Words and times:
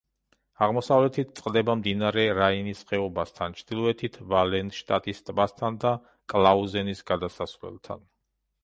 აღმოსავლეთით 0.67 1.33
წყდება 1.39 1.75
მდინარე 1.81 2.23
რაინის 2.39 2.81
ხეობასთან, 2.93 3.57
ჩრდილოეთით 3.61 4.19
ვალენშტადტის 4.33 5.23
ტბასთან 5.29 5.79
და 5.87 5.97
კლაუზენის 6.35 7.09
გადასასვლელთან. 7.15 8.07